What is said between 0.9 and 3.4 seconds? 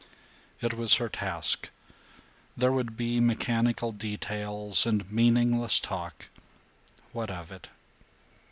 her task; there would be